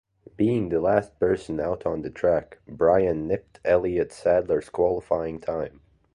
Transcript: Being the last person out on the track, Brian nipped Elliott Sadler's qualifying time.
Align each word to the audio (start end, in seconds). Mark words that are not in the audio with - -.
Being 0.35 0.69
the 0.69 0.81
last 0.81 1.19
person 1.19 1.59
out 1.59 1.85
on 1.85 2.01
the 2.01 2.09
track, 2.09 2.57
Brian 2.67 3.27
nipped 3.27 3.59
Elliott 3.63 4.11
Sadler's 4.11 4.67
qualifying 4.67 5.39
time. 5.39 5.79